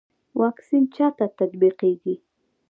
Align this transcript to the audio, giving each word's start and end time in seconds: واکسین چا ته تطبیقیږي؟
واکسین 0.39 0.83
چا 0.95 1.07
ته 1.17 1.25
تطبیقیږي؟ 1.37 2.15